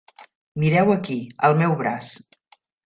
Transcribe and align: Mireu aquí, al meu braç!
Mireu 0.63 0.95
aquí, 0.95 1.21
al 1.49 1.59
meu 1.63 1.79
braç! 1.85 2.13